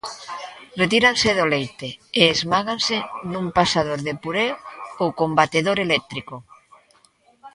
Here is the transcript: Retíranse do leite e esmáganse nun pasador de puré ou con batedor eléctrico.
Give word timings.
Retíranse 0.81 1.29
do 1.39 1.45
leite 1.53 1.87
e 2.19 2.21
esmáganse 2.33 2.97
nun 3.31 3.45
pasador 3.57 3.99
de 4.07 4.13
puré 4.23 4.47
ou 5.03 5.09
con 5.17 5.29
batedor 5.39 5.77
eléctrico. 5.87 6.35